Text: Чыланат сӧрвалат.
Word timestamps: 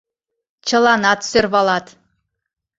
Чыланат 0.67 1.19
сӧрвалат. 1.29 1.85